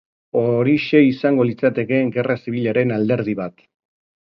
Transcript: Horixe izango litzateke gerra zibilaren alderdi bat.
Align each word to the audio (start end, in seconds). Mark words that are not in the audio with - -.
Horixe 0.43 1.01
izango 1.07 1.45
litzateke 1.51 2.01
gerra 2.17 2.39
zibilaren 2.47 2.97
alderdi 2.99 3.39
bat. 3.45 3.65